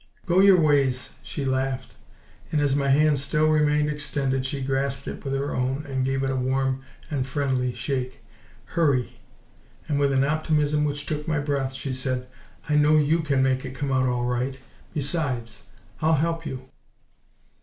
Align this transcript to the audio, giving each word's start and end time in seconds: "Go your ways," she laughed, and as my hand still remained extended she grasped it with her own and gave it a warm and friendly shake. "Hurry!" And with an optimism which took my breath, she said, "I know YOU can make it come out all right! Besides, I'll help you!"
"Go 0.25 0.39
your 0.39 0.59
ways," 0.59 1.17
she 1.21 1.45
laughed, 1.45 1.95
and 2.51 2.59
as 2.59 2.75
my 2.75 2.89
hand 2.89 3.19
still 3.19 3.45
remained 3.49 3.87
extended 3.87 4.47
she 4.47 4.63
grasped 4.63 5.07
it 5.07 5.23
with 5.23 5.31
her 5.35 5.55
own 5.55 5.85
and 5.87 6.03
gave 6.03 6.23
it 6.23 6.31
a 6.31 6.35
warm 6.35 6.81
and 7.11 7.27
friendly 7.27 7.71
shake. 7.71 8.21
"Hurry!" 8.65 9.19
And 9.87 9.99
with 9.99 10.11
an 10.11 10.23
optimism 10.23 10.85
which 10.85 11.05
took 11.05 11.27
my 11.27 11.37
breath, 11.37 11.73
she 11.75 11.93
said, 11.93 12.27
"I 12.67 12.77
know 12.77 12.97
YOU 12.97 13.19
can 13.19 13.43
make 13.43 13.63
it 13.63 13.75
come 13.75 13.91
out 13.91 14.07
all 14.09 14.25
right! 14.25 14.57
Besides, 14.91 15.67
I'll 16.01 16.15
help 16.15 16.47
you!" 16.47 16.67